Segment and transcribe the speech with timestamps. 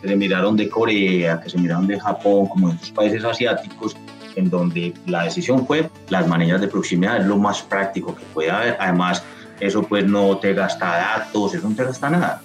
[0.00, 3.96] que se miraron de Corea, que se miraron de Japón, como de otros países asiáticos,
[4.36, 8.50] en donde la decisión fue las maneras de proximidad, es lo más práctico que puede
[8.50, 8.76] haber.
[8.78, 9.22] Además,
[9.60, 12.42] eso pues no te gasta datos, eso no te gasta nada.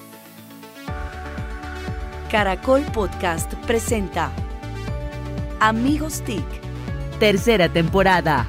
[2.31, 4.31] Caracol Podcast presenta
[5.59, 6.43] Amigos TIC,
[7.19, 8.47] tercera temporada.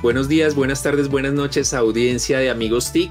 [0.00, 3.10] Buenos días, buenas tardes, buenas noches, audiencia de Amigos TIC.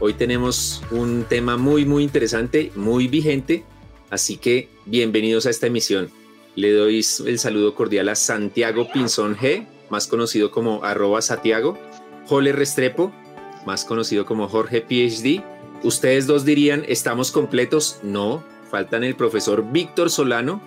[0.00, 3.64] Hoy tenemos un tema muy, muy interesante, muy vigente,
[4.10, 6.08] así que bienvenidos a esta emisión.
[6.54, 11.76] Le doy el saludo cordial a Santiago Pinzón G, más conocido como arroba Santiago,
[12.26, 13.12] Jole Restrepo,
[13.66, 15.42] más conocido como Jorge PhD.
[15.82, 17.98] Ustedes dos dirían, ¿estamos completos?
[18.04, 20.62] No, faltan el profesor Víctor Solano,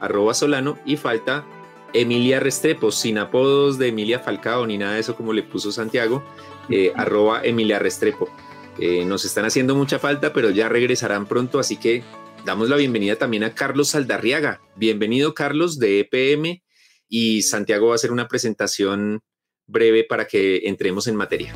[0.00, 1.44] arroba Solano, y falta
[1.92, 6.24] Emilia Restrepo, sin apodos de Emilia Falcao ni nada de eso como le puso Santiago,
[6.70, 8.28] eh, arroba Emilia Restrepo.
[8.78, 12.02] Eh, nos están haciendo mucha falta, pero ya regresarán pronto, así que
[12.44, 14.60] damos la bienvenida también a Carlos Saldarriaga.
[14.74, 16.62] Bienvenido, Carlos, de EPM,
[17.08, 19.20] y Santiago va a hacer una presentación
[19.66, 21.54] breve para que entremos en materia.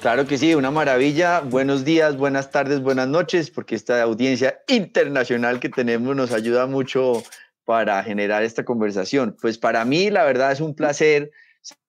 [0.00, 1.40] Claro que sí, una maravilla.
[1.40, 7.22] Buenos días, buenas tardes, buenas noches, porque esta audiencia internacional que tenemos nos ayuda mucho
[7.64, 9.36] para generar esta conversación.
[9.40, 11.30] Pues para mí, la verdad, es un placer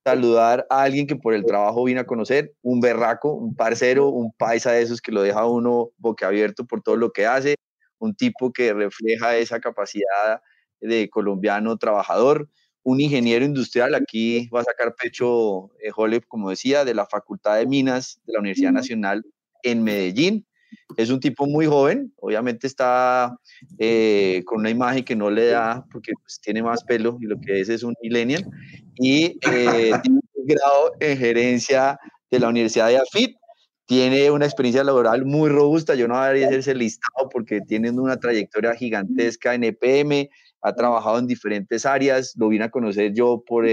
[0.08, 4.32] saludar a alguien que por el trabajo vine a conocer, un berraco, un parcero, un
[4.32, 7.56] paisa de esos que lo deja uno boquiabierto por todo lo que hace,
[8.00, 10.40] un tipo que refleja esa capacidad
[10.80, 12.48] de colombiano trabajador,
[12.84, 17.58] un ingeniero industrial, aquí va a sacar pecho eh, Jole, como decía, de la Facultad
[17.58, 19.26] de Minas de la Universidad Nacional
[19.62, 20.48] en Medellín.
[20.96, 23.38] Es un tipo muy joven, obviamente está
[23.78, 27.40] eh, con una imagen que no le da, porque pues, tiene más pelo y lo
[27.40, 28.46] que es es un millennial,
[28.96, 32.00] y eh, tiene un grado en gerencia
[32.32, 33.36] de la Universidad de AFIT.
[33.86, 35.96] Tiene una experiencia laboral muy robusta.
[35.96, 40.30] Yo no debería hacerse listado porque tiene una trayectoria gigantesca en EPM,
[40.62, 42.34] ha trabajado en diferentes áreas.
[42.38, 43.66] Lo vine a conocer yo por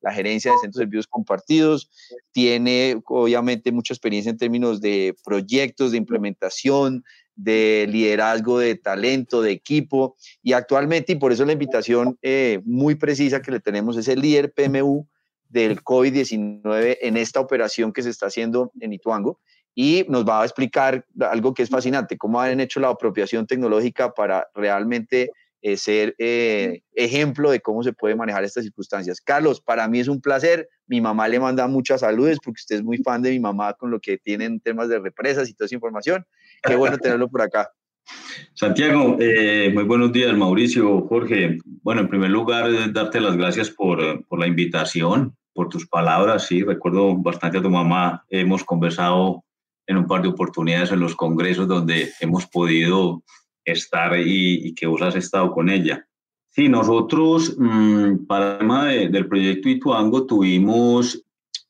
[0.00, 1.90] la gerencia de centros de servicios compartidos.
[2.32, 9.52] Tiene obviamente mucha experiencia en términos de proyectos, de implementación, de liderazgo, de talento, de
[9.52, 10.16] equipo.
[10.42, 14.20] Y actualmente, y por eso la invitación eh, muy precisa que le tenemos, es el
[14.20, 15.06] líder PMU
[15.48, 19.40] del COVID-19 en esta operación que se está haciendo en Ituango.
[19.74, 24.12] Y nos va a explicar algo que es fascinante, cómo han hecho la apropiación tecnológica
[24.12, 25.30] para realmente
[25.62, 29.20] eh, ser eh, ejemplo de cómo se puede manejar estas circunstancias.
[29.20, 30.68] Carlos, para mí es un placer.
[30.86, 33.90] Mi mamá le manda muchas saludes porque usted es muy fan de mi mamá con
[33.90, 36.24] lo que tienen temas de represas y toda esa información.
[36.62, 37.70] Qué bueno tenerlo por acá.
[38.54, 41.58] Santiago, eh, muy buenos días, Mauricio, Jorge.
[41.82, 46.46] Bueno, en primer lugar, darte las gracias por, por la invitación, por tus palabras.
[46.46, 48.24] Sí, recuerdo bastante a tu mamá.
[48.30, 49.44] Hemos conversado
[49.86, 53.22] en un par de oportunidades en los congresos donde hemos podido
[53.64, 56.06] estar y, que vos has estado con ella.
[56.48, 61.24] Sí, nosotros mm, para el tema del proyecto Ituango tuvimos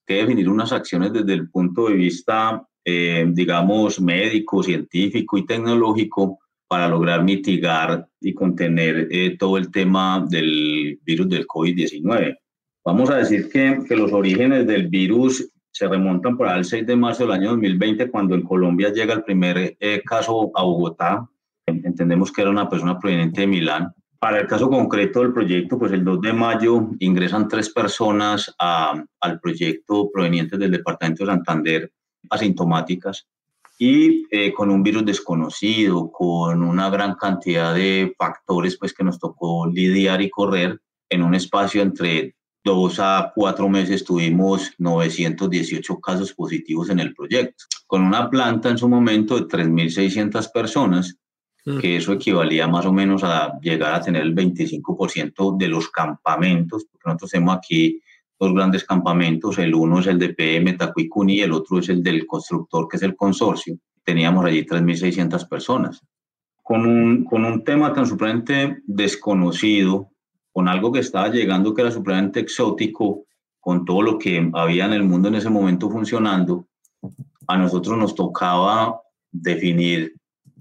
[0.07, 6.39] que definir unas acciones desde el punto de vista, eh, digamos, médico, científico y tecnológico
[6.67, 12.39] para lograr mitigar y contener eh, todo el tema del virus del COVID-19.
[12.85, 16.97] Vamos a decir que, que, los orígenes del virus se remontan por el 6 de
[16.97, 21.29] marzo del año 2020, cuando en Colombia llega el primer eh, caso a Bogotá,
[21.71, 23.93] entendemos que era una persona proveniente de Milán.
[24.19, 29.41] Para el caso concreto del proyecto, pues el 2 de mayo ingresan tres personas al
[29.41, 31.93] proyecto provenientes del departamento de Santander,
[32.29, 33.27] asintomáticas,
[33.79, 39.19] y eh, con un virus desconocido, con una gran cantidad de factores pues, que nos
[39.19, 46.35] tocó lidiar y correr en un espacio entre dos a cuatro meses tuvimos 918 casos
[46.35, 51.17] positivos en el proyecto, con una planta en su momento de 3.600 personas.
[51.65, 56.87] Que eso equivalía más o menos a llegar a tener el 25% de los campamentos,
[56.91, 58.01] porque nosotros tenemos aquí
[58.39, 62.03] dos grandes campamentos, el uno es el de PM Tacuicuni y el otro es el
[62.03, 63.77] del constructor, que es el consorcio.
[64.03, 66.03] Teníamos allí 3.600 personas.
[66.63, 70.09] Con un, con un tema tan supremamente desconocido,
[70.53, 73.27] con algo que estaba llegando que era supremamente exótico,
[73.61, 76.67] con todo lo que había en el mundo en ese momento funcionando,
[77.47, 79.01] a nosotros nos tocaba
[79.31, 80.15] definir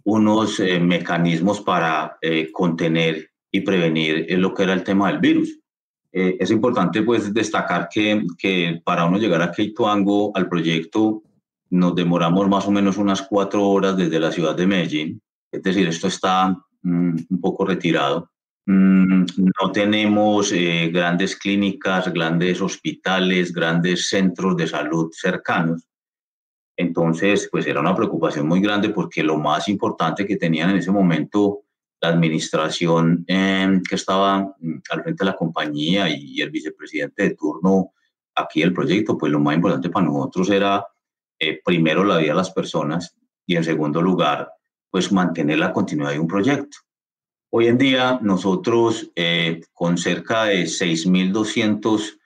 [0.04, 5.20] unos eh, mecanismos para eh, contener y prevenir eh, lo que era el tema del
[5.20, 5.60] virus.
[6.12, 11.22] es importante pues destacar que, que para uno llegar a Keituango, al proyecto,
[11.70, 15.22] nos demoramos más o menos unas cuatro horas desde la ciudad de Medellín.
[15.52, 16.50] Es decir, esto está
[16.82, 18.32] mm, un poco retirado.
[18.66, 19.26] Mm,
[19.62, 20.52] no tenemos
[20.92, 25.89] grandes clínicas, grandes hospitales, grandes centros de salud cercanos.
[26.80, 30.92] Entonces, pues era una preocupación muy grande porque lo más importante que tenían en ese
[30.92, 31.64] momento
[32.00, 37.36] la administración em, que estaba mm, al frente de la compañía y el vicepresidente de
[37.36, 37.92] turno
[38.34, 40.86] aquí del proyecto, pues lo más importante para nosotros era
[41.38, 43.14] eh, primero la vida de las personas
[43.46, 44.50] y en segundo lugar,
[44.90, 46.78] pues mantener la continuidad de un proyecto.
[47.50, 52.20] Hoy en día nosotros eh, con cerca de 6.200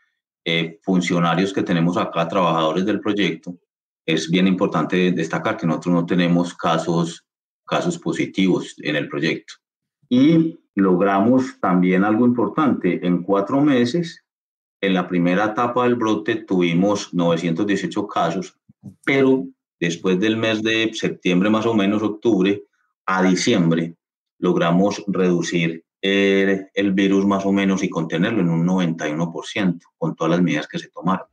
[0.46, 3.58] eh, funcionarios que tenemos acá, trabajadores del proyecto,
[4.06, 7.26] es bien importante destacar que nosotros no tenemos casos,
[7.66, 9.54] casos positivos en el proyecto.
[10.10, 13.06] Y logramos también algo importante.
[13.06, 14.24] En cuatro meses,
[14.82, 18.58] en la primera etapa del brote tuvimos 918 casos,
[19.06, 19.48] pero
[19.80, 22.64] después del mes de septiembre, más o menos octubre,
[23.06, 23.96] a diciembre,
[24.40, 30.32] logramos reducir el, el virus más o menos y contenerlo en un 91% con todas
[30.32, 31.28] las medidas que se tomaron.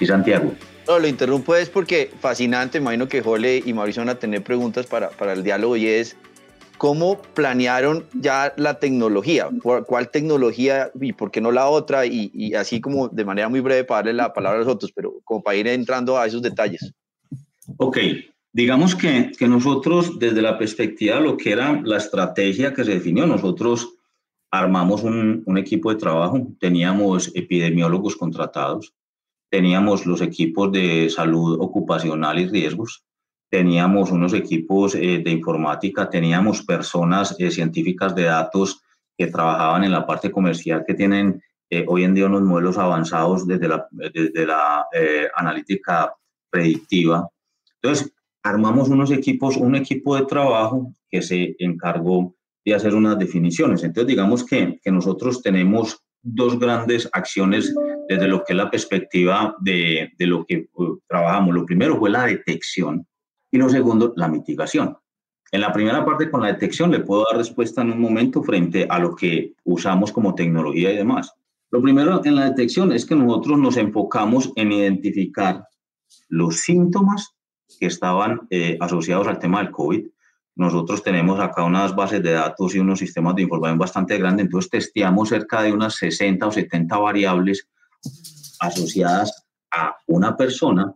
[0.00, 0.54] Sí, Santiago.
[0.88, 4.86] No, lo interrumpo es porque fascinante, imagino que Jole y Mauricio van a tener preguntas
[4.86, 6.16] para, para el diálogo y es,
[6.78, 9.50] ¿cómo planearon ya la tecnología?
[9.62, 12.06] ¿Cuál tecnología y por qué no la otra?
[12.06, 14.90] Y, y, así como de manera muy breve para darle la palabra a los otros,
[14.90, 16.94] pero como para ir entrando a esos detalles.
[17.76, 17.98] Ok,
[18.54, 22.92] digamos que, que nosotros desde la perspectiva de lo que era la estrategia que se
[22.92, 23.96] definió, nosotros
[24.50, 28.94] armamos un, un equipo de trabajo, teníamos epidemiólogos contratados,
[29.50, 33.04] teníamos los equipos de salud ocupacional y riesgos,
[33.50, 38.80] teníamos unos equipos eh, de informática, teníamos personas eh, científicas de datos
[39.18, 43.46] que trabajaban en la parte comercial, que tienen eh, hoy en día unos modelos avanzados
[43.46, 44.86] desde la, desde la
[45.34, 46.14] analítica
[46.48, 47.28] predictiva.
[47.82, 48.12] Entonces,
[48.42, 53.82] armamos unos equipos, un equipo de trabajo que se encargó de hacer unas definiciones.
[53.82, 57.74] Entonces, digamos que, que nosotros tenemos dos grandes acciones
[58.10, 61.54] desde lo que es la perspectiva de, de lo que uh, trabajamos.
[61.54, 63.06] Lo primero fue la detección
[63.52, 64.98] y lo segundo, la mitigación.
[65.52, 68.84] En la primera parte con la detección le puedo dar respuesta en un momento frente
[68.90, 71.32] a lo que usamos como tecnología y demás.
[71.70, 75.68] Lo primero en la detección es que nosotros nos enfocamos en identificar
[76.28, 77.36] los síntomas
[77.78, 80.04] que estaban eh, asociados al tema del COVID.
[80.56, 84.68] Nosotros tenemos acá unas bases de datos y unos sistemas de información bastante grandes, entonces
[84.68, 87.68] testeamos cerca de unas 60 o 70 variables
[88.60, 90.94] asociadas a una persona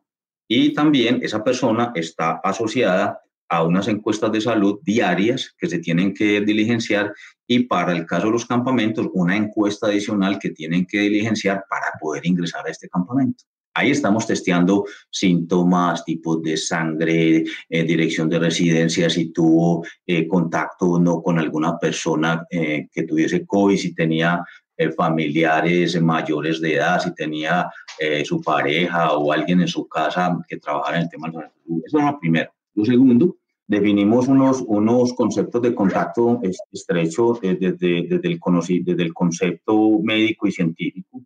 [0.48, 6.12] y también esa persona está asociada a unas encuestas de salud diarias que se tienen
[6.14, 7.12] que diligenciar
[7.46, 11.86] y para el caso de los campamentos, una encuesta adicional que tienen que diligenciar para
[12.00, 13.44] poder ingresar a este campamento.
[13.76, 20.86] Ahí estamos testeando síntomas, tipos de sangre, eh, dirección de residencia, si tuvo eh, contacto
[20.86, 24.44] o no con alguna persona eh, que tuviese COVID, si tenía
[24.76, 30.38] eh, familiares mayores de edad, si tenía eh, su pareja o alguien en su casa
[30.48, 31.82] que trabajara en el tema de la salud.
[31.86, 32.50] Eso es lo primero.
[32.74, 33.36] Lo segundo,
[33.66, 36.40] definimos unos, unos conceptos de contacto
[36.72, 37.78] estrecho desde,
[38.08, 41.22] desde, el, desde el concepto médico y científico.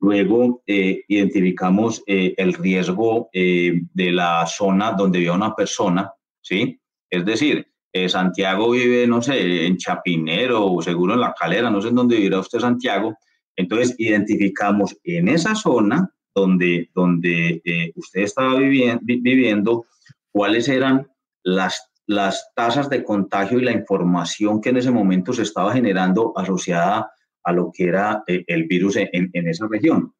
[0.00, 6.12] Luego eh, identificamos el riesgo de la zona donde vive una persona,
[6.42, 6.78] ¿sí?
[7.08, 11.80] Es decir, eh, Santiago vive, no sé, en Chapinero o seguro en La Calera, no
[11.80, 13.16] sé en dónde vivirá usted Santiago.
[13.54, 19.86] Entonces, identificamos en esa zona donde, donde eh, usted estaba viviendo,
[20.32, 21.06] cuáles eran
[21.44, 26.32] las, las tasas de contagio y la información que en ese momento se estaba generando
[26.36, 27.12] asociada
[27.44, 30.12] a lo que era eh, el virus en, en, esa región.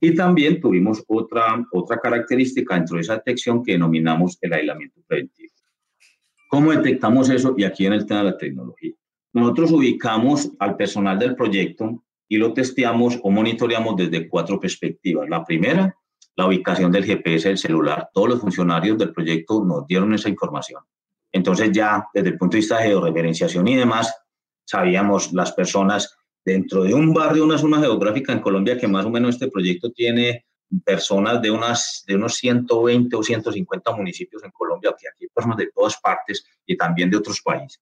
[0.00, 5.59] Y también tuvimos otra, otra característica dentro de esa detección que denominamos el aislamiento preventivo.
[6.50, 7.54] ¿Cómo detectamos eso?
[7.56, 8.92] Y aquí en el tema de la tecnología.
[9.32, 15.28] Nosotros ubicamos al personal del proyecto y lo testeamos o monitoreamos desde cuatro perspectivas.
[15.28, 15.94] La primera,
[16.34, 18.08] la ubicación del GPS del celular.
[18.12, 20.82] Todos los funcionarios del proyecto nos dieron esa información.
[21.30, 24.12] Entonces ya desde el punto de vista de georreferenciación y demás,
[24.64, 29.10] sabíamos las personas dentro de un barrio, una zona geográfica en Colombia que más o
[29.10, 30.46] menos este proyecto tiene
[30.84, 35.58] personas de, unas, de unos 120 o 150 municipios en Colombia, que aquí hay personas
[35.58, 37.80] de todas partes y también de otros países.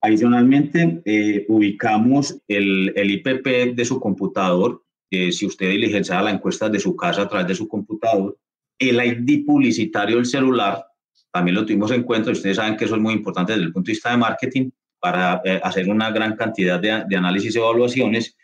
[0.00, 6.68] Adicionalmente, eh, ubicamos el, el, IPP de su computador, eh, si usted diligencia la encuesta
[6.68, 8.36] de su casa a través de su computador,
[8.78, 10.84] el ID publicitario del celular,
[11.30, 13.86] también lo tuvimos en cuenta, ustedes saben que eso es muy importante desde el punto
[13.86, 18.36] de vista de marketing, para eh, hacer una gran cantidad de, de análisis y evaluaciones.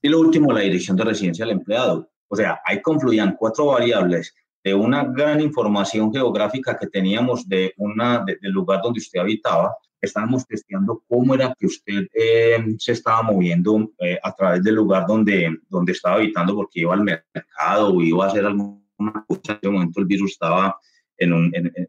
[0.00, 2.11] Y lo último, la dirección de residencia del empleado.
[2.32, 4.34] O sea, ahí confluían cuatro variables
[4.64, 9.76] de una gran información geográfica que teníamos de una, del lugar donde usted habitaba.
[10.00, 15.04] Estábamos testeando cómo era que usted eh, se estaba moviendo eh, a través del lugar
[15.06, 19.68] donde, donde estaba habitando, porque iba al mercado o iba a hacer alguna En ese
[19.68, 20.74] momento el virus estaba
[21.18, 21.34] en,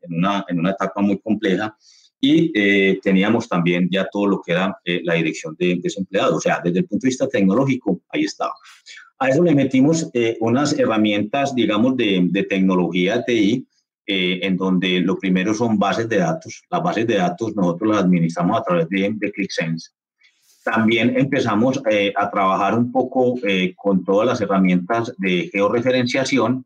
[0.09, 1.73] una, en una etapa muy compleja
[2.25, 6.35] y eh, teníamos también ya todo lo que era eh, la dirección de desempleados.
[6.35, 8.53] O sea, desde el punto de vista tecnológico, ahí estaba.
[9.23, 13.65] A eso le metimos eh, unas herramientas, digamos, de, de tecnología TI,
[14.05, 16.61] en donde lo primero son bases de datos.
[16.69, 19.91] Las bases de datos nosotros las administramos a través de, de ClickSense.
[20.61, 21.81] También empezamos
[22.17, 23.35] a trabajar un poco
[23.77, 26.65] con todas las herramientas de georreferenciación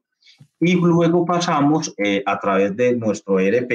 [0.59, 1.93] y luego pasamos
[2.25, 3.69] a través de nuestro ERP,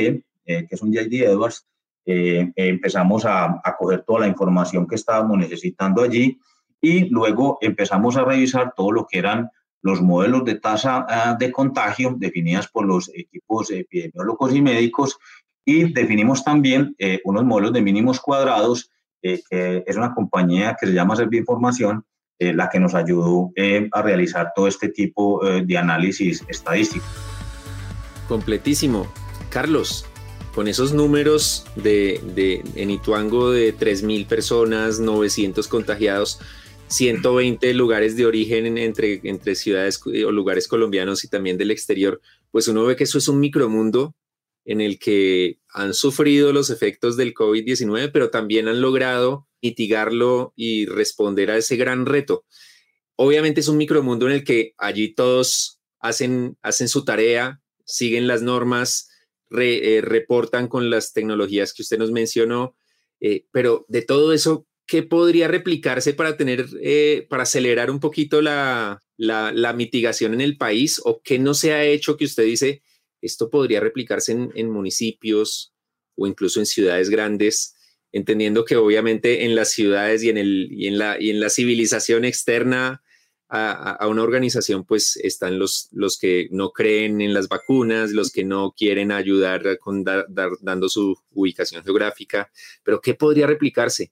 [0.45, 1.65] que es un JD Edwards,
[2.05, 6.37] eh, empezamos a, a, coger toda la información que estábamos necesitando allí
[6.83, 9.49] y luego empezamos a revisar todo lo que eran
[9.83, 15.17] los modelos de tasa ah, de contagio definidas por los equipos epidemiólogos y médicos
[15.65, 18.91] y definimos también eh, unos modelos de mínimos cuadrados,
[19.23, 22.05] eh, que es una compañía que se llama Información,
[22.39, 23.53] la que nos ayudó
[23.93, 27.05] a realizar todo este tipo de análisis estadístico.
[28.27, 29.07] Completísimo.
[29.49, 30.07] Carlos,
[30.55, 36.41] con esos números de, de en Ituango de 3.000 personas, 900 contagiados,
[36.93, 42.21] 120 lugares de origen entre, entre ciudades o lugares colombianos y también del exterior,
[42.51, 44.15] pues uno ve que eso es un micromundo
[44.65, 50.87] en el que han sufrido los efectos del COVID-19, pero también han logrado mitigarlo y
[50.87, 52.45] responder a ese gran reto.
[53.17, 58.43] Obviamente es un micromundo en el que allí todos hacen, hacen su tarea, siguen las
[58.43, 59.09] normas,
[59.51, 62.77] eh, reportan con las tecnologías que usted nos mencionó,
[63.21, 68.43] eh, pero de todo eso, ¿qué podría replicarse para tener, eh, para acelerar un poquito
[68.43, 72.83] la, la, mitigación en el país o qué no se ha hecho que usted dice,
[73.21, 75.73] esto podría replicarse en, municipios
[76.17, 77.77] o incluso en ciudades grandes?
[78.15, 81.49] entendiendo que obviamente en las ciudades y en, el, y en, la, y en la
[81.49, 83.03] civilización externa
[83.49, 88.45] a, una organización, pues están los, los que no creen en las vacunas, los que
[88.45, 90.27] no quieren ayudar con dar,
[90.61, 92.51] dando su ubicación geográfica,
[92.83, 94.11] pero ¿qué podría replicarse?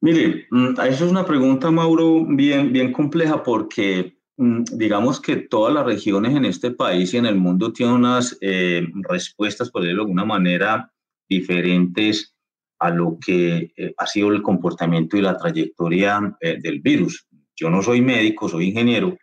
[0.00, 5.72] Mire, mm, eso es una pregunta, Mauro, bien, bien compleja porque mm, digamos que todas
[5.72, 10.02] las regiones en este país y en el mundo tienen unas eh, respuestas, por decirlo
[10.02, 10.92] de alguna manera,
[11.28, 12.36] diferentes
[12.78, 17.26] a lo que eh, ha sido el comportamiento y la trayectoria eh, del virus.
[17.54, 19.16] Yo no soy médico, soy ingeniero,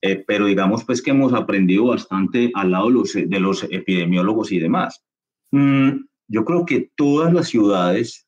[0.00, 4.60] eh, pero digamos pues que hemos aprendido bastante al lado los, de los epidemiólogos y
[4.60, 5.04] demás.
[5.50, 8.27] Mm, yo creo que todas las ciudades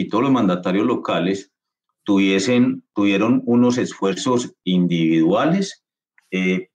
[0.00, 1.52] y todos los mandatarios locales
[2.04, 5.84] tuviesen, tuvieron unos esfuerzos individuales,
[6.30, 6.70] eh,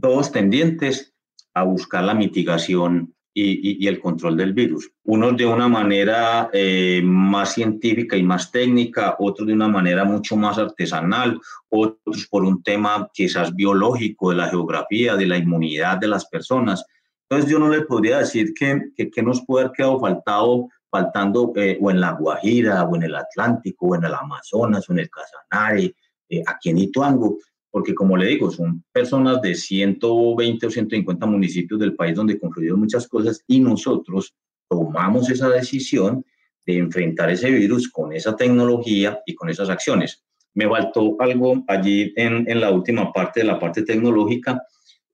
[0.00, 1.12] todos tendientes
[1.52, 4.92] a buscar la mitigación y, el control del virus.
[5.02, 10.36] Unos de una manera eh, más científica y más técnica, otros de una manera mucho
[10.36, 16.08] más artesanal, otros por un tema quizás biológico de la geografía, de la inmunidad de
[16.08, 16.84] las personas.
[17.28, 21.78] Entonces yo no le podría decir que, que, nos puede haber quedado faltado, faltando eh,
[21.80, 25.10] o en la Guajira, o en el Atlántico, o en el Amazonas, o en el
[25.10, 25.94] Casanare,
[26.28, 27.38] eh, aquí en Ituango
[27.70, 32.80] porque como le digo, son personas de 120 o 150 municipios del país donde confluyeron
[32.80, 34.34] muchas cosas y nosotros
[34.68, 36.24] tomamos esa decisión
[36.66, 40.24] de enfrentar ese virus con esa tecnología y con esas acciones.
[40.54, 44.60] Me faltó algo allí en, en la última parte de la parte tecnológica,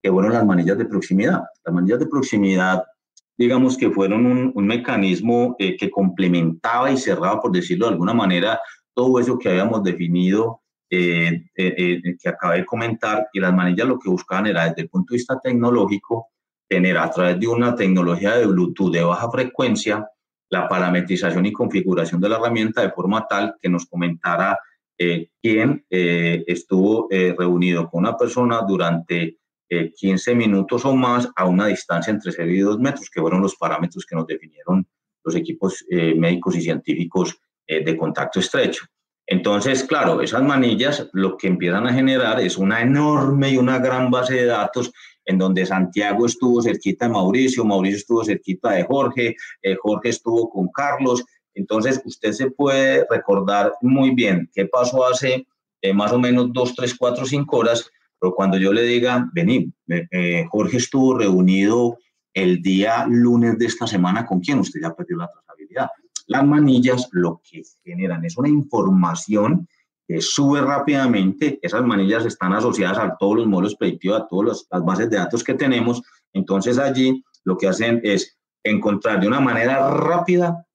[0.03, 1.43] que fueron las manillas de proximidad.
[1.65, 2.83] Las manillas de proximidad,
[3.39, 8.15] digamos que fueron un, un mecanismo eh, que complementaba y cerraba, por decirlo de alguna
[8.15, 8.61] manera,
[8.95, 13.89] todo eso que habíamos definido eh, eh, eh, que acabé de comentar, y las manillas
[13.89, 16.29] lo que buscaban era desde el punto de vista tecnológico,
[16.69, 20.09] tener a través de una tecnología de Bluetooth de baja frecuencia
[20.49, 24.57] la parametrización y configuración de la herramienta de forma tal que nos comentara
[24.97, 29.39] quién estuvo reunido con una persona durante
[29.69, 33.57] 15 minutos o más a una distancia entre 0 y 2 metros, que fueron los
[33.57, 34.87] parámetros que nos definieron
[35.25, 38.87] los equipos médicos y científicos de contacto estrecho.
[39.27, 44.09] Entonces, claro, esas manillas lo que empiezan a generar es una enorme y una gran
[44.09, 44.93] base de datos
[45.25, 50.49] en donde Santiago estuvo cerquita de Mauricio, Mauricio estuvo cerquita de Jorge, eh, Jorge estuvo
[50.49, 51.25] con Carlos.
[51.55, 55.47] Entonces, usted se puede recordar muy bien qué pasó hace
[55.83, 57.91] eh, más o menos dos, tres, cuatro, cinco horas,
[58.27, 61.97] pero cuando yo le diga, vení, eh, Jorge estuvo reunido
[62.35, 64.59] el día lunes de esta semana, ¿con quién?
[64.59, 65.91] Usted ya perdió la trazabilidad.
[66.27, 69.69] Las manillas lo que generan es una información
[70.09, 71.61] que sube rápidamente.
[71.63, 75.45] Esas manillas están asociadas a todos los modelos predictivos, a todas las bases de datos
[75.45, 76.03] que tenemos.
[76.33, 80.66] Entonces allí lo que hacen es encontrar de una manera rápida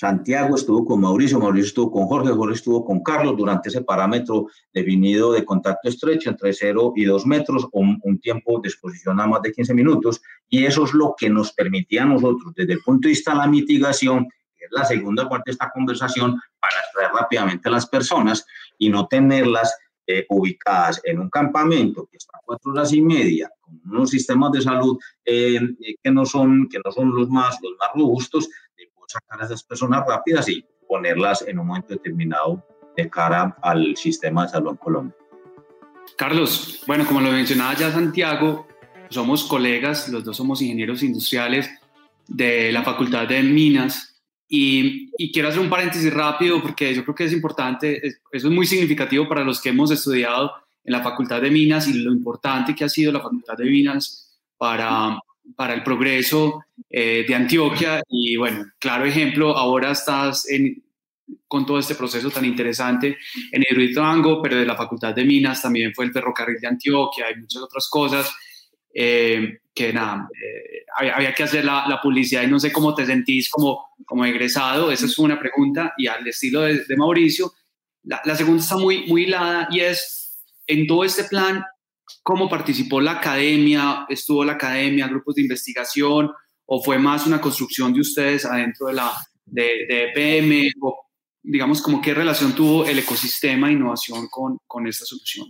[0.00, 4.46] Santiago estuvo con Mauricio, Mauricio estuvo con Jorge, Jorge estuvo con Carlos durante ese parámetro
[4.72, 9.26] definido de contacto estrecho entre 0 y 2 metros o un, tiempo de exposición a
[9.26, 10.22] más de 15 minutos.
[10.48, 13.38] Y eso es lo que nos permitía a nosotros, desde el punto de vista de
[13.40, 14.26] la mitigación,
[14.56, 18.46] que es la segunda parte de esta conversación, para extraer rápidamente a las personas
[18.78, 19.70] y no tenerlas
[20.06, 24.50] eh, ubicadas en un campamento que está a cuatro horas y media, con unos sistemas
[24.52, 25.60] de salud eh,
[26.02, 28.48] que, no son, que no son los más, los más robustos,
[29.10, 32.64] sacar a esas personas rápidas y ponerlas en un momento determinado
[32.96, 35.16] de cara al sistema de salud en Colombia.
[36.16, 38.66] Carlos, bueno, como lo mencionaba ya Santiago,
[39.08, 41.70] somos colegas, los dos somos ingenieros industriales
[42.26, 47.14] de la Facultad de Minas y, y, quiero hacer un paréntesis rápido porque yo creo
[47.14, 50.52] que es importante, eso es muy significativo para los que hemos estudiado
[50.84, 54.40] en la Facultad de Minas y lo importante que ha sido la Facultad de Minas
[54.58, 55.16] para,
[55.56, 58.02] para el progreso eh, de Antioquia.
[58.08, 60.82] Y bueno, claro ejemplo, ahora estás en,
[61.46, 63.18] con todo este proceso tan interesante
[63.52, 67.40] en Hidroituango, pero de la Facultad de Minas también fue el ferrocarril de Antioquia y
[67.40, 68.34] muchas otras cosas
[68.92, 73.48] eh, que nada, eh, había, que hacer la, publicidad y no sé cómo te sentís
[73.48, 77.52] como, como egresado, esa es una pregunta y al estilo de, Mauricio,
[78.02, 81.62] la, la segunda está muy, muy hilada y es en todo este plan
[82.22, 86.30] cómo participó la academia, estuvo la academia, grupos de investigación,
[86.66, 89.10] o fue más una construcción de ustedes adentro de la
[89.44, 91.06] de, EPM, o
[91.42, 95.48] digamos como qué relación tuvo el ecosistema de innovación con, con esta solución.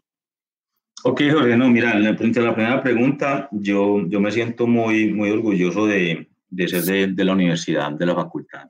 [1.03, 5.87] Ok, Jorge, no, mira, la, la primera pregunta, yo, yo me siento muy, muy orgulloso
[5.87, 8.69] de, de ser de, de, la universidad, de la facultad.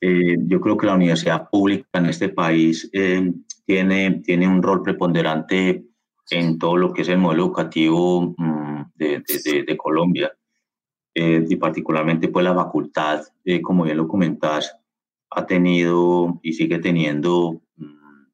[0.00, 3.32] Eh, yo creo que la universidad pública en este país eh,
[3.64, 5.84] tiene, tiene un rol preponderante
[6.30, 9.22] en todo lo que es el modelo educativo mm, de,
[9.66, 10.32] de, Colombia.
[11.14, 14.76] Eh, y particularmente pues la facultad, eh, como bien lo comentas,
[15.30, 18.26] ha tenido y sigue teniendo mm,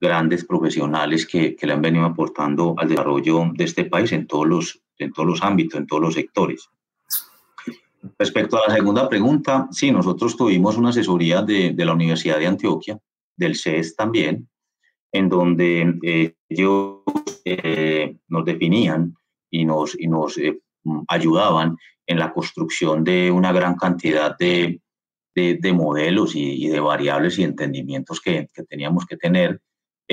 [0.00, 4.46] grandes profesionales que, que, le han venido aportando al desarrollo de este país en todos
[4.46, 6.68] los, en todos los ámbitos, en todos los sectores.
[8.18, 12.46] Respecto a la segunda pregunta, sí, nosotros tuvimos una asesoría de, de la Universidad de
[12.46, 12.98] Antioquia,
[13.36, 14.48] del CES también,
[15.14, 16.98] en donde eh, ellos
[17.44, 19.14] eh, nos definían
[19.50, 20.60] y nos, y nos eh,
[21.08, 21.76] ayudaban
[22.06, 24.80] en la construcción de una gran cantidad de,
[25.34, 29.60] de, modelos y, de variables y entendimientos que, que teníamos que tener,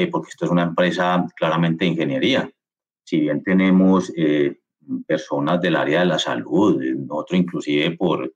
[0.09, 2.49] porque esto es una empresa claramente de ingeniería.
[3.03, 4.11] Si bien tenemos
[5.05, 8.31] personas del área de la salud, nosotros inclusive por,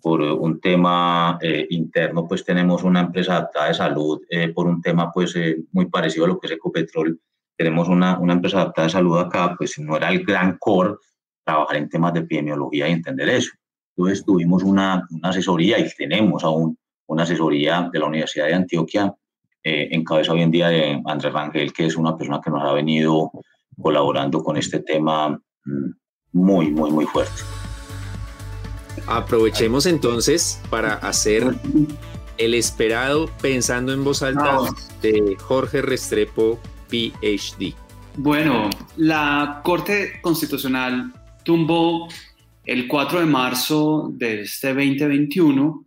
[0.00, 4.80] por un tema eh, interno, pues tenemos una empresa adaptada de salud, eh, por un
[4.80, 7.20] tema pues eh, muy parecido a lo que es Ecopetrol,
[7.58, 10.94] tenemos una, una, empresa adaptada de salud acá, pues no era el gran core
[11.44, 13.50] trabajar en temas de epidemiología y entender eso.
[13.96, 19.14] Entonces tuvimos una, una asesoría y tenemos aún una asesoría de la Universidad de Antioquia,
[19.62, 22.72] en cabeza hoy en día de Andrés Rangel, que es una persona que nos ha
[22.72, 23.30] venido
[23.80, 25.30] colaborando con este tema
[25.64, 25.90] mm,
[26.32, 27.42] muy, muy, muy fuerte.
[29.06, 31.54] Aprovechemos entonces para hacer
[32.36, 34.58] el esperado pensando en voz alta
[35.02, 37.74] de Jorge Restrepo, PhD.
[38.16, 41.12] Bueno, la Corte Constitucional
[41.44, 42.08] tumbó
[42.64, 45.84] el 4 de marzo de este 2021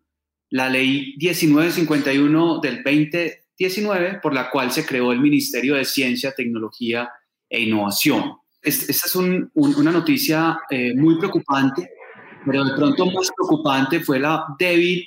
[0.51, 7.09] la ley 1951 del 2019 por la cual se creó el Ministerio de Ciencia, Tecnología
[7.49, 8.37] e Innovación.
[8.61, 11.89] Esta es una noticia eh, muy preocupante
[12.45, 15.05] pero de pronto más preocupante fue la débil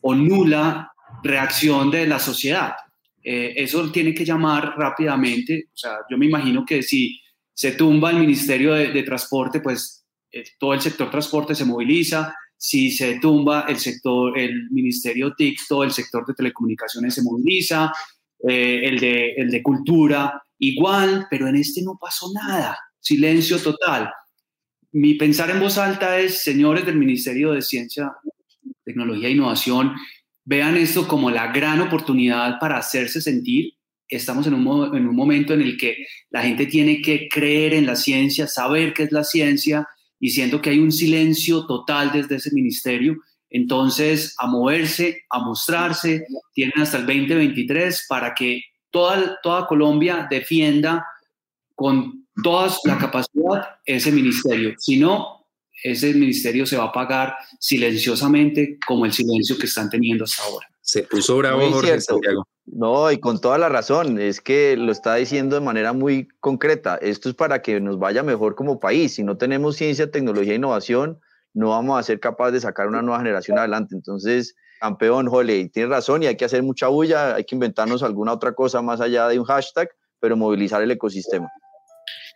[0.00, 2.74] o nula reacción de la sociedad.
[3.22, 7.20] Eh, eso tiene que llamar rápidamente, o sea, yo me imagino que si
[7.52, 12.90] se tumba el Ministerio de, Transporte, pues eh, todo el sector transporte se moviliza, si
[12.90, 17.92] se tumba el sector, el Ministerio TIC, todo el sector de telecomunicaciones se moviliza,
[18.48, 24.10] eh, el, de, el de cultura igual, pero en este no pasó nada, silencio total.
[24.92, 28.10] Mi pensar en voz alta es, señores del Ministerio de Ciencia,
[28.84, 29.94] Tecnología e Innovación,
[30.50, 33.74] vean esto como la gran oportunidad para hacerse sentir.
[34.08, 37.86] Estamos en un, en un momento en el que la gente tiene que creer en
[37.86, 39.86] la ciencia, saber qué es la ciencia,
[40.18, 43.16] y siento que hay un silencio total desde ese ministerio.
[43.48, 48.60] Entonces, a moverse, a mostrarse, tienen hasta el 2023 para que
[48.90, 51.06] toda, toda Colombia defienda
[51.76, 54.74] con toda la capacidad ese ministerio.
[54.78, 55.39] Si no,
[55.82, 60.66] ese ministerio se va a pagar silenciosamente como el silencio que están teniendo hasta ahora.
[60.80, 62.46] Se puso bravo Jorge Santiago.
[62.66, 66.96] No, y con toda la razón, es que lo está diciendo de manera muy concreta.
[66.96, 69.14] Esto es para que nos vaya mejor como país.
[69.14, 71.20] Si no tenemos ciencia, tecnología e innovación,
[71.52, 73.94] no vamos a ser capaces de sacar una nueva generación adelante.
[73.94, 78.32] Entonces, campeón, Jole, tiene razón y hay que hacer mucha bulla, hay que inventarnos alguna
[78.32, 79.90] otra cosa más allá de un hashtag,
[80.20, 81.48] pero movilizar el ecosistema.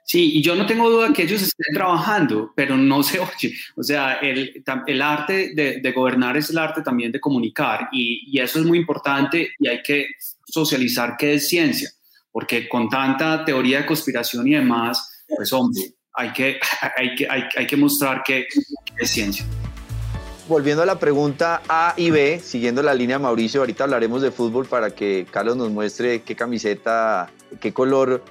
[0.06, 3.54] Sí, y yo no tengo duda que ellos estén trabajando, pero no se oye.
[3.74, 8.22] O sea, el, el arte de, de, gobernar es el arte también de comunicar y,
[8.26, 10.08] y, eso es muy importante y hay que
[10.46, 11.90] socializar qué es ciencia,
[12.30, 15.80] porque con tanta teoría de conspiración y demás, pues hombre,
[16.12, 16.60] hay que,
[16.96, 18.46] hay que, hay, hay que mostrar qué
[18.98, 19.46] es ciencia.
[20.46, 24.66] Volviendo a la pregunta A y B, siguiendo la línea Mauricio, ahorita hablaremos de fútbol
[24.66, 28.22] para que Carlos nos muestre qué camiseta, qué color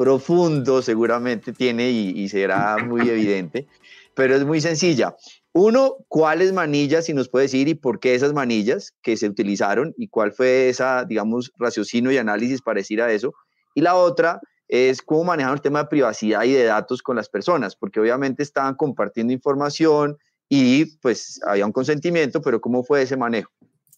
[0.00, 3.66] profundo seguramente tiene y, será muy evidente,
[4.14, 5.14] pero es muy sencilla.
[5.52, 9.92] Uno, ¿cuáles manillas, si nos puede decir, y por qué esas manillas que se utilizaron
[9.98, 13.34] y cuál fue esa, digamos, raciocinio y análisis para decir a eso?
[13.74, 17.28] Y la otra es cómo manejaron el tema de privacidad y de datos con las
[17.28, 20.16] personas, porque obviamente estaban compartiendo información
[20.48, 23.52] y pues había un consentimiento, pero ¿cómo fue ese manejo?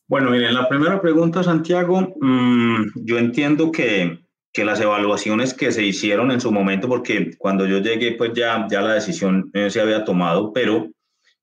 [0.08, 4.21] Bueno, miren, la primera pregunta, Santiago, mmm, yo entiendo que
[4.52, 8.66] que las evaluaciones que se hicieron en su momento, porque cuando yo llegué, pues ya,
[8.70, 10.88] ya la decisión eh, se había tomado, pero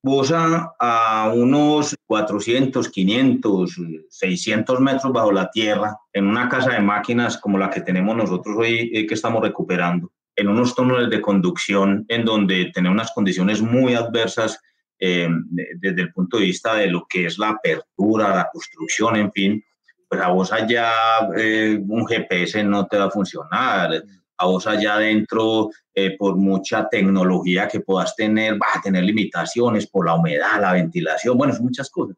[0.02, 3.76] vos a, unos 400, 500,
[4.08, 8.56] 600 metros bajo la tierra, en una casa de máquinas como la que tenemos nosotros
[8.56, 13.60] hoy, eh, que estamos recuperando, en unos túneles de conducción en donde tenemos unas condiciones
[13.60, 14.60] muy adversas
[15.00, 15.28] eh,
[15.76, 19.64] desde el punto de vista de lo que es la apertura, la construcción, en fin,
[20.10, 20.90] pues a vos allá
[21.36, 24.02] eh, un GPS no te va a funcionar,
[24.38, 29.86] a vos allá adentro, eh, por mucha tecnología que puedas tener, va a tener limitaciones
[29.86, 32.16] por la humedad, la ventilación, bueno, son muchas cosas.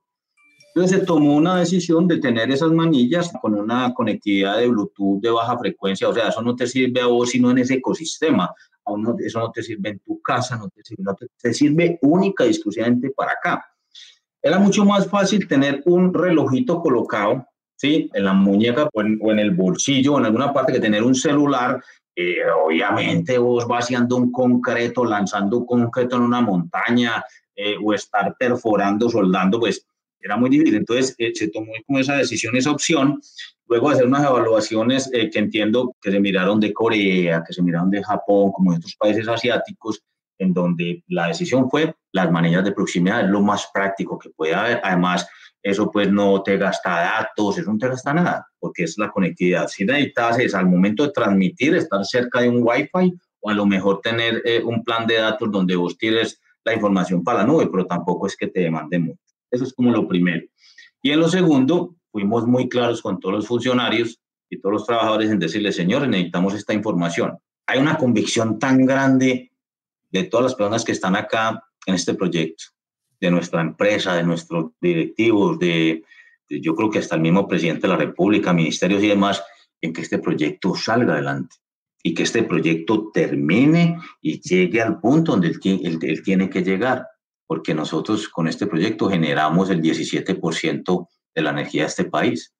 [0.74, 5.31] Entonces se tomó una decisión de tener esas manillas con una conectividad de Bluetooth de
[5.31, 8.55] baja frecuencia, o sea, eso no te sirve a vos sino en ese ecosistema,
[9.18, 12.46] eso no te sirve en tu casa, no te sirve, no te, te sirve única
[12.46, 13.62] y exclusivamente para acá.
[14.40, 17.46] Era mucho más fácil tener un relojito colocado
[17.83, 18.09] ¿sí?
[18.14, 21.83] En la muñeca o en, el bolsillo o en alguna parte que tener un celular,
[22.14, 27.25] eh, obviamente vos vaciando un concreto, lanzando un concreto en una montaña
[27.57, 29.85] eh, o estar perforando, soldando, pues
[30.21, 30.77] era muy difícil.
[30.77, 33.21] Entonces eh, se tomó como esa decisión, esa opción.
[33.66, 38.05] Luego hacer unas evaluaciones que entiendo que se miraron de Corea, que se miraron de
[38.05, 40.05] Japón, como de otros países asiáticos,
[40.42, 44.55] en donde la decisión fue las manillas de proximidad, es lo más práctico que puede
[44.55, 44.81] haber.
[44.83, 45.26] Además,
[45.62, 49.68] eso pues no te gasta datos, eso no te gasta nada, porque es la conectividad.
[49.68, 53.66] Si necesitas es al momento de transmitir, estar cerca de un Wi-Fi o a lo
[53.66, 57.68] mejor tener eh, un plan de datos donde vos tires la información para la nube,
[57.70, 59.20] pero tampoco es que te demande mucho.
[59.50, 60.44] Eso es como lo primero.
[61.02, 65.31] Y en lo segundo, fuimos muy claros con todos los funcionarios y todos los trabajadores
[65.31, 67.38] en decirles, señores, necesitamos esta información.
[67.66, 69.52] Hay una convicción tan grande
[70.12, 72.64] de todas las personas que están acá en este proyecto
[73.20, 76.05] de nuestra empresa, de nuestros directivos, de,
[76.48, 79.42] yo creo que hasta el mismo presidente de la República, ministerios y demás,
[79.81, 81.57] en que este proyecto salga adelante
[82.03, 87.07] y que este proyecto termine y llegue al punto donde él, él tiene que llegar,
[87.46, 92.55] porque nosotros con este proyecto generamos el 17% de la energía de este país.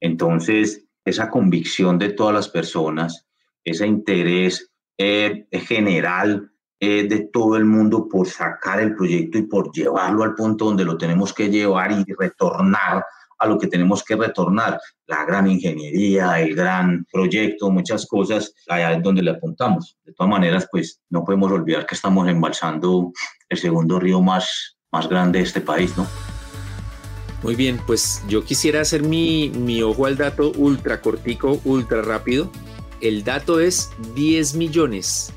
[0.00, 3.26] Entonces, esa convicción de todas las personas,
[3.64, 6.52] ese interés eh, general
[6.84, 10.84] eh, de todo el mundo por sacar el proyecto y por llevarlo al punto donde
[10.84, 13.02] lo tenemos que llevar y retornar
[13.38, 18.92] a lo que tenemos que retornar, la gran ingeniería, el gran proyecto, muchas cosas, allá
[18.92, 19.96] es donde le apuntamos.
[20.04, 23.12] De todas maneras, pues no podemos olvidar que estamos embalsando
[23.48, 26.06] el segundo río más, más grande de este país, ¿no?
[27.42, 32.50] Muy bien, pues yo quisiera hacer mi, mi ojo al dato ultra cortico, ultra rápido.
[33.00, 35.32] El dato es 10 millones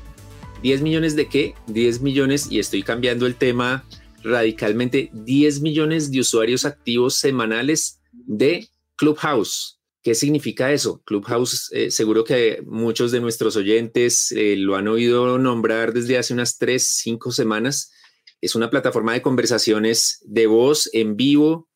[0.62, 1.54] 10 millones de qué?
[1.68, 3.84] 10 millones, y estoy cambiando el tema
[4.22, 9.78] radicalmente, 10 millones de usuarios activos semanales de Clubhouse.
[10.02, 11.02] ¿Qué significa eso?
[11.04, 16.34] Clubhouse, eh, seguro que muchos de nuestros oyentes eh, lo han oído nombrar desde hace
[16.34, 17.92] unas 3, 5 semanas.
[18.40, 21.68] Es una plataforma de conversaciones de voz en vivo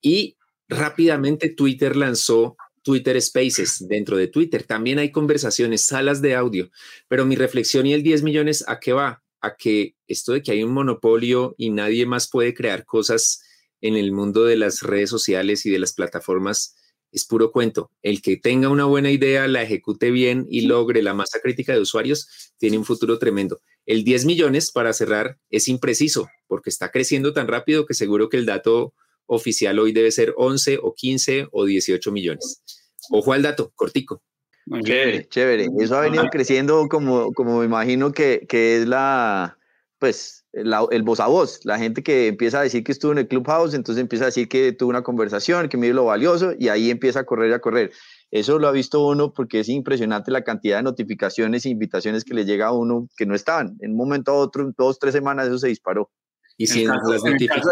[0.00, 0.36] y
[0.68, 6.70] rápidamente Twitter lanzó Twitter Spaces, dentro de Twitter también hay conversaciones, salas de audio,
[7.08, 9.24] pero mi reflexión y el 10 millones, ¿a qué va?
[9.40, 13.42] A que esto de que hay un monopolio y nadie más puede crear cosas
[13.80, 16.76] en el mundo de las redes sociales y de las plataformas
[17.10, 17.90] es puro cuento.
[18.02, 21.80] El que tenga una buena idea, la ejecute bien y logre la masa crítica de
[21.80, 23.60] usuarios, tiene un futuro tremendo.
[23.86, 28.36] El 10 millones, para cerrar, es impreciso porque está creciendo tan rápido que seguro que
[28.36, 28.94] el dato
[29.26, 32.62] oficial hoy debe ser 11 o 15 o 18 millones.
[33.10, 34.22] Ojo al dato, cortico.
[35.28, 39.58] chévere, Eso ha venido creciendo como, como me imagino que, que es la,
[39.98, 43.28] pues, el voz a voz, la gente que empieza a decir que estuvo en el
[43.28, 46.90] Clubhouse, entonces empieza a decir que tuvo una conversación, que mide lo valioso y ahí
[46.90, 47.90] empieza a correr y a correr.
[48.30, 52.34] Eso lo ha visto uno porque es impresionante la cantidad de notificaciones e invitaciones que
[52.34, 53.76] le llega a uno que no estaban.
[53.80, 56.10] En un momento a otro, en dos, tres semanas, eso se disparó.
[56.56, 57.70] Y si en, el caso,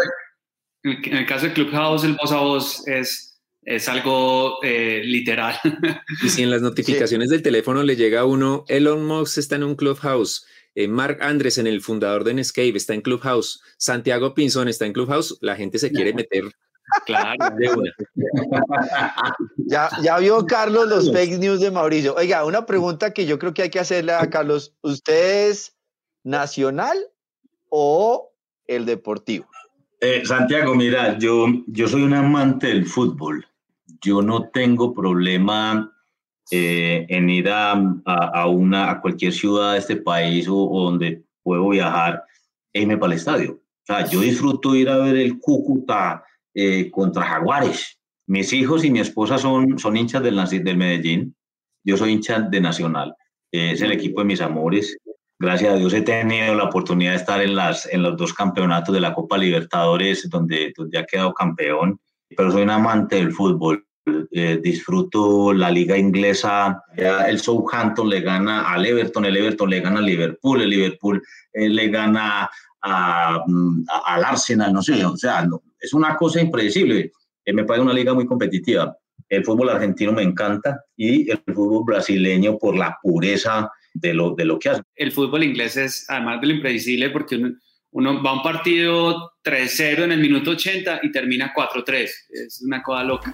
[0.83, 5.55] en, el caso de Clubhouse, el voz a voz es, es algo eh, literal.
[6.23, 9.63] Y si en las notificaciones del teléfono le llega a uno, Elon Musk está en
[9.63, 14.85] un Clubhouse, eh, Mark Andresen, el fundador de Netscape, está en Clubhouse, Santiago Pinzón está
[14.85, 16.45] en Clubhouse, la gente se quiere meter.
[17.05, 17.37] Claro,
[19.57, 22.13] ya, ya vio Carlos los fake news de Mauricio.
[22.15, 24.75] Oiga, una pregunta que yo creo que hay que hacerle a Carlos.
[24.81, 25.75] ¿Usted es
[26.23, 26.97] nacional
[27.69, 28.33] o
[28.67, 29.47] el deportivo?
[30.05, 33.47] Eh, Santiago, mira, yo, yo soy un amante del fútbol.
[34.01, 35.95] Yo no tengo problema
[36.51, 37.71] eh, en ir a,
[38.03, 42.21] a, una, a cualquier ciudad de este país o, donde puedo viajar
[42.73, 43.53] e irme para el estadio.
[43.53, 47.97] O sea, yo disfruto ir a ver el Cúcuta eh, contra Jaguares.
[48.27, 50.35] Mis hijos y mi esposa son, son hinchas del,
[50.65, 51.33] del Medellín.
[51.81, 53.15] Yo soy hincha de Nacional.
[53.53, 54.97] es el equipo de mis amores.
[55.43, 58.95] Gracias a Dios he tenido la oportunidad de estar en, las, en los dos campeonatos
[58.95, 61.99] de la Copa Libertadores, donde, donde ha quedado campeón.
[62.29, 63.85] Pero soy un amante del fútbol.
[64.31, 66.81] Eh, disfruto la liga inglesa.
[66.95, 71.67] el Southampton le gana al Everton, el Everton le gana al Liverpool, el Liverpool eh,
[71.67, 72.49] le gana
[73.45, 75.45] mm, al Arsenal, no sé, o sea,
[75.77, 77.11] es una cosa impredecible.
[77.43, 78.95] Eh, me parece una liga muy competitiva.
[79.27, 84.45] El fútbol argentino me encanta y el fútbol brasileño por la pureza de lo, de
[84.45, 84.81] lo que hace.
[84.95, 87.55] El fútbol inglés es, además de lo impredecible, porque uno,
[87.91, 92.09] uno va a un partido 3-0 en el minuto 80 y termina 4-3.
[92.29, 93.33] Es una cosa loca.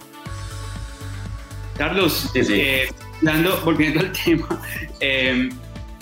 [1.77, 2.89] Carlos, eh,
[3.63, 4.61] volviendo al tema,
[4.99, 5.47] eh,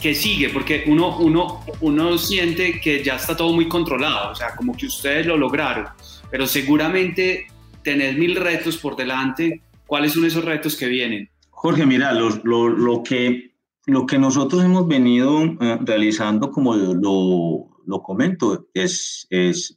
[0.02, 0.50] ¿qué sigue?
[0.50, 4.88] Porque uno, uno, uno siente que ya está todo muy controlado, o sea, como que
[4.88, 5.86] ustedes lo lograron,
[6.32, 7.46] pero seguramente
[7.84, 9.62] tener mil retos por delante.
[9.86, 11.30] ¿Cuáles son esos retos que vienen?
[11.52, 13.52] Jorge, mira, lo, lo, lo que,
[13.88, 19.28] lo que nosotros hemos venido eh, realizando, como lo, comento, es,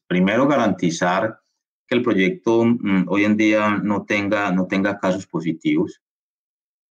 [0.09, 1.38] primero garantizar
[1.87, 6.03] que el proyecto mm, hoy en día no tenga, no tenga casos positivos.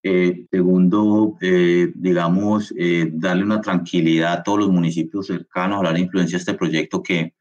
[0.01, 2.73] Eh, segundo, eh, digamos,
[3.11, 7.33] darle una tranquilidad a todos los municipios cercanos a la influencia de este proyecto que,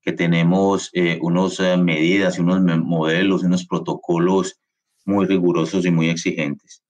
[0.00, 4.58] que tenemos unas medidas unos modelos unos protocolos
[5.04, 6.85] muy rigurosos y muy exigentes.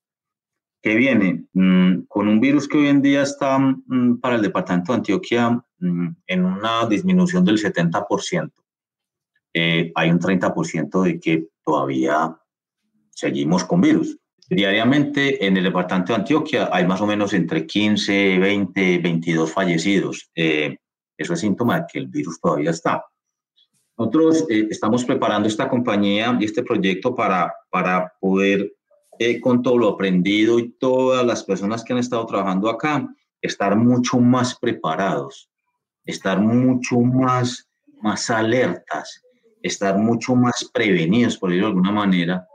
[0.87, 1.47] ¿Qué viene?
[1.53, 5.61] Mm, con un virus que hoy en día está mm, para el departamento de Antioquia
[5.81, 8.53] en una disminución del 70%.
[9.53, 12.39] Eh, hay un 30% de que todavía
[13.11, 14.17] seguimos con virus.
[14.49, 20.31] Diariamente en el departamento de Antioquia hay más o menos entre 15, 20, 22 fallecidos.
[20.37, 20.77] Eh,
[21.19, 23.05] eso es síntoma de que el virus todavía está.
[23.99, 28.73] Nosotros eh, estamos preparando esta compañía y este proyecto para, para poder,
[29.41, 33.09] con todo lo aprendido y todas las personas que han estado trabajando acá,
[33.41, 35.51] estar mucho más preparados,
[36.05, 37.69] estar mucho más,
[38.03, 39.23] más alertas,
[39.63, 42.47] estar mucho más prevenidos, por decirlo de alguna manera,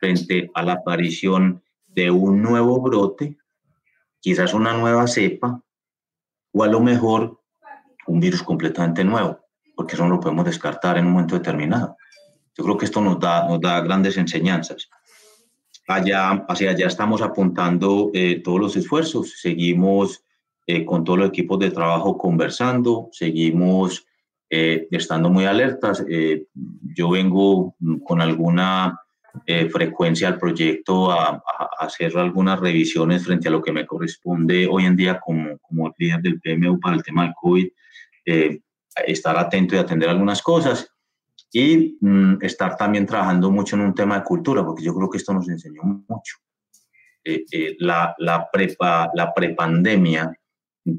[0.00, 3.36] frente a la aparición de un nuevo brote,
[4.20, 5.62] quizás una nueva cepa,
[6.52, 7.40] o a lo mejor
[8.06, 9.38] un virus completamente nuevo,
[9.74, 11.96] porque eso no lo podemos descartar en un momento determinado.
[12.56, 14.88] Yo creo que esto nos da, nos da grandes enseñanzas.
[15.88, 20.24] Allá, hacia allá estamos apuntando eh, todos los esfuerzos, seguimos
[20.66, 24.06] eh, con todos los equipos de trabajo conversando, seguimos
[24.54, 26.04] eh, estando muy alertas.
[26.06, 26.44] Eh,
[26.94, 29.00] yo vengo con alguna
[29.46, 31.42] eh, frecuencia al proyecto a,
[31.78, 36.20] hacer algunas revisiones frente a lo que me corresponde hoy en día como, como líder
[36.20, 37.66] del PMU para el tema del COVID,
[39.06, 40.86] estar atento y atender algunas cosas
[41.52, 45.18] y mm, estar también trabajando mucho en un tema de cultura, porque yo creo que
[45.18, 46.38] esto nos enseñó mucho.
[47.78, 50.32] la, la, prepa, la prepandemia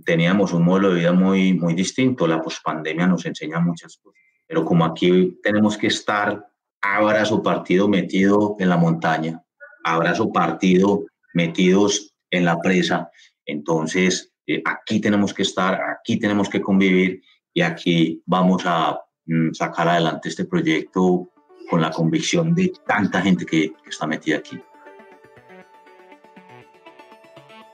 [0.06, 2.28] teníamos un modelo de vida muy, muy distinto.
[2.28, 4.22] La pospandemia nos enseña muchas cosas.
[4.48, 6.48] Pero como aquí tenemos que estar
[6.82, 9.42] abrazo partido metido en la montaña,
[9.84, 13.10] abrazo partido metidos en la presa,
[13.46, 17.22] entonces eh, aquí tenemos que estar, aquí tenemos que convivir
[17.54, 19.00] y aquí vamos a
[19.54, 21.30] sacar adelante este proyecto
[21.70, 24.62] con la convicción de tanta gente que está metida aquí.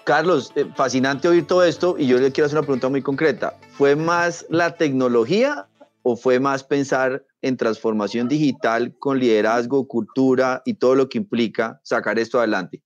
[0.10, 3.60] Carlos, eh, fascinante oír todo esto y yo le quiero hacer una pregunta muy concreta.
[3.74, 5.68] ¿Fue más la tecnología
[6.02, 11.80] o fue más pensar en transformación digital con liderazgo, cultura y todo lo que implica
[11.84, 12.82] sacar esto adelante?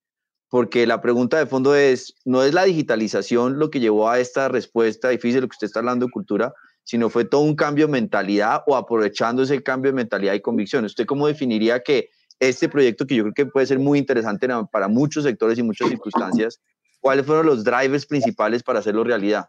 [0.49, 4.49] Porque la pregunta de fondo es, no es la digitalización lo que llevó a esta
[4.49, 7.93] respuesta difícil, lo que usted está hablando de cultura, sino fue todo un cambio de
[7.93, 10.85] mentalidad o aprovechando ese cambio de mentalidad y convicción.
[10.85, 14.87] ¿Usted cómo definiría que este proyecto, que yo creo que puede ser muy interesante para
[14.87, 16.61] muchos sectores y muchas circunstancias,
[16.99, 19.45] cuáles fueron los drivers principales para hacerlo realidad?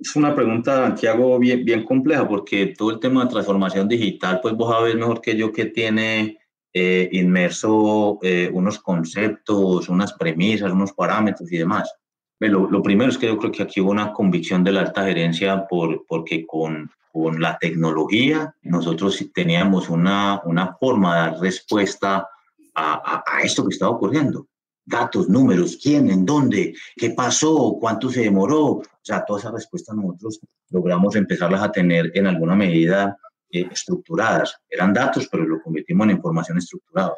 [0.00, 4.54] Es una pregunta, Santiago, bien, bien compleja, porque todo el tema de transformación digital, pues
[4.54, 6.38] vos sabés mejor que yo que tiene
[6.74, 11.90] eh, inmerso eh, unos conceptos, unas premisas, unos parámetros y demás.
[12.40, 15.04] Lo, lo, primero es que yo creo que aquí hubo una convicción de la alta
[15.04, 22.28] gerencia por, porque con, con la tecnología nosotros teníamos una, una forma de dar respuesta
[22.74, 24.46] a, a, a esto que estaba ocurriendo
[24.88, 28.64] datos, números, quién, en dónde, qué pasó, cuánto se demoró.
[28.64, 33.18] O sea, todas esas respuestas nosotros logramos empezarlas a tener en alguna medida
[33.50, 34.56] eh, estructuradas.
[34.68, 37.12] Eran datos, pero lo convertimos en información estructurada.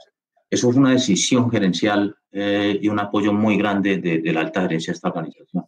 [0.50, 4.92] Eso fue una decisión gerencial eh, y un apoyo muy grande de, la alta gerencia
[4.92, 5.64] de esta organización.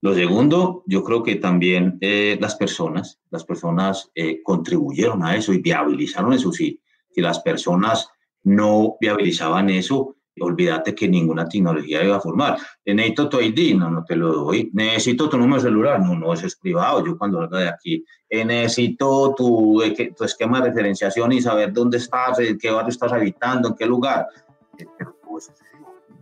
[0.00, 4.10] Lo segundo, yo creo que también eh, las personas, las personas
[4.44, 6.52] contribuyeron a eso y viabilizaron eso.
[6.52, 8.08] Si, si las personas
[8.44, 12.58] no viabilizaban eso, olvídate que ninguna tecnología iba a formar.
[12.84, 14.70] Necesito tu ID, no, no te lo doy.
[14.72, 17.04] Necesito tu número celular, no, no, eso es privado.
[17.04, 21.72] Yo cuando salga de aquí, eh, necesito tu, eh, tu esquema de referenciación y saber
[21.72, 24.26] dónde estás, en qué barrio estás habitando, en qué lugar.
[24.78, 25.52] Eh, pero pues,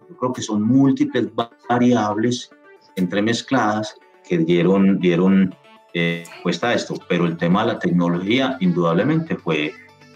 [0.09, 1.29] yo creo que son múltiples
[1.68, 2.50] variables
[2.96, 5.55] entremezcladas que dieron, dieron
[5.98, 9.72] eh, respuesta a esto, pero el tema de la tecnología indudablemente fue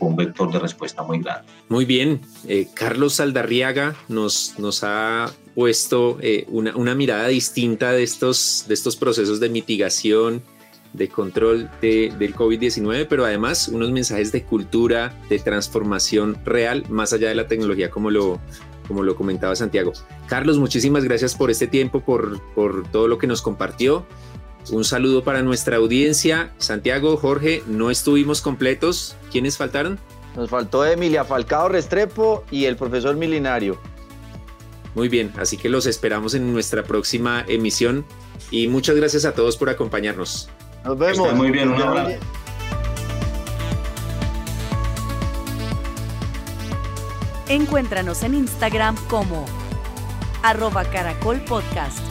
[0.06, 1.50] un vector de respuesta muy grande.
[1.68, 8.02] Muy bien, eh, Carlos Saldarriaga nos, nos ha puesto eh, una, una, mirada distinta de
[8.02, 10.42] estos, de estos procesos de mitigación,
[10.92, 17.12] de control de, del COVID-19, pero además unos mensajes de cultura, de transformación real, más
[17.12, 18.40] allá de la tecnología, como lo,
[18.88, 19.92] como lo comentaba Santiago.
[20.26, 24.06] Carlos, muchísimas gracias por este tiempo, por, por todo lo que nos compartió.
[24.70, 26.52] Un saludo para nuestra audiencia.
[26.58, 29.16] Santiago, Jorge, no estuvimos completos.
[29.32, 29.98] ¿Quiénes faltaron?
[30.36, 33.78] Nos faltó Emilia Falcao Restrepo y el profesor Milinario.
[34.94, 38.04] Muy bien, así que los esperamos en nuestra próxima emisión
[38.50, 40.48] y muchas gracias a todos por acompañarnos.
[40.84, 41.34] Nos vemos.
[41.34, 42.16] muy bien, un abrazo.
[47.48, 49.44] Encuéntranos en Instagram como
[50.42, 52.09] arroba caracol podcast.